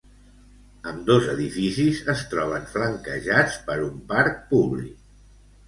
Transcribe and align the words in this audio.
Ambdós 0.91 1.27
edificis 1.33 1.99
es 2.15 2.25
troben 2.33 2.67
flanquejats 2.73 3.61
per 3.71 3.79
un 3.91 4.03
parc 4.15 4.43
públic. 4.53 5.01